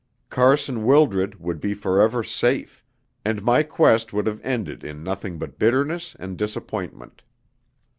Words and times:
Carson 0.31 0.83
Wildred 0.83 1.39
would 1.39 1.61
be 1.61 1.75
for 1.75 2.01
ever 2.01 2.23
safe, 2.23 2.83
and 3.23 3.43
my 3.43 3.61
quest 3.61 4.11
would 4.11 4.25
have 4.25 4.41
ended 4.43 4.83
in 4.83 5.03
nothing 5.03 5.37
but 5.37 5.59
bitterness 5.59 6.15
and 6.17 6.37
disappointment. 6.39 7.21